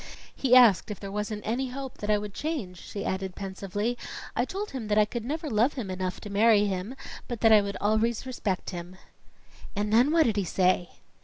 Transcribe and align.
"He 0.35 0.55
asked 0.55 0.89
if 0.89 0.99
there 0.99 1.11
wasn't 1.11 1.45
any 1.45 1.69
hope 1.69 1.99
that 1.99 2.09
I 2.09 2.17
would 2.17 2.33
change," 2.33 2.79
she 2.81 3.05
added 3.05 3.35
pensively. 3.35 3.99
"I 4.35 4.45
told 4.45 4.71
him 4.71 4.87
that 4.87 4.97
I 4.97 5.05
could 5.05 5.23
never 5.23 5.47
love 5.47 5.73
him 5.73 5.91
enough 5.91 6.19
to 6.21 6.29
marry 6.31 6.65
him, 6.65 6.95
but 7.27 7.41
that 7.41 7.51
I 7.53 7.61
would 7.61 7.77
always 7.79 8.25
respect 8.25 8.71
him." 8.71 8.95
"And 9.75 9.93
then 9.93 10.09
what 10.11 10.25
did 10.25 10.37
he 10.37 10.43
say?" 10.43 10.89